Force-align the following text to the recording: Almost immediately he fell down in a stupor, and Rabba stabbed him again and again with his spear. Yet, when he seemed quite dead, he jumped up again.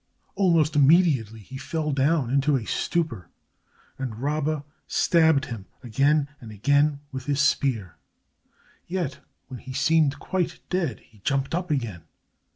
Almost 0.33 0.75
immediately 0.75 1.41
he 1.41 1.57
fell 1.59 1.91
down 1.91 2.31
in 2.31 2.43
a 2.55 2.65
stupor, 2.65 3.29
and 3.99 4.19
Rabba 4.19 4.63
stabbed 4.87 5.45
him 5.45 5.67
again 5.83 6.27
and 6.39 6.51
again 6.51 7.01
with 7.11 7.25
his 7.25 7.39
spear. 7.39 7.97
Yet, 8.87 9.19
when 9.47 9.59
he 9.59 9.73
seemed 9.73 10.17
quite 10.17 10.59
dead, 10.71 11.01
he 11.01 11.19
jumped 11.19 11.53
up 11.53 11.69
again. 11.69 12.05